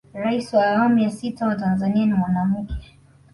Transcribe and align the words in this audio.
rais 0.15 0.53
wa 0.53 0.65
awamu 0.67 0.97
ya 0.99 1.09
sita 1.09 1.47
wa 1.47 1.55
tanzania 1.55 2.05
ni 2.05 2.13
mwanamke 2.13 2.73